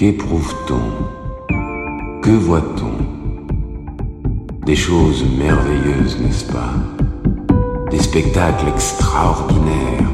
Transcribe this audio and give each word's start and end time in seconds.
Qu'éprouve-t-on? 0.00 0.80
Que 2.22 2.30
voit-on? 2.30 2.96
Des 4.64 4.74
choses 4.74 5.22
merveilleuses, 5.38 6.18
n'est-ce 6.22 6.50
pas? 6.50 6.72
Des 7.90 7.98
spectacles 7.98 8.68
extraordinaires. 8.68 10.08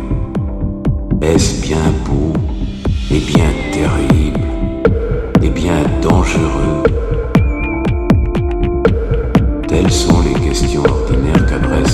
Est-ce 1.23 1.63
bien 1.63 1.93
beau 2.05 2.33
et 3.13 3.21
bien 3.21 3.53
terrible 3.71 4.41
et 5.41 5.51
bien 5.51 5.85
dangereux? 6.03 6.83
Telles 9.69 9.93
sont 9.93 10.21
les 10.23 10.35
questions 10.49 10.83
ordinaires 10.83 11.47
qu'adresse 11.47 11.86